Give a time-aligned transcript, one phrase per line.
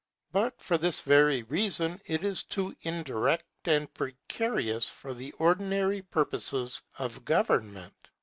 [0.31, 6.81] But for this very reason, it is too indirect and precarious for the ordinary purposes
[6.97, 8.09] of government.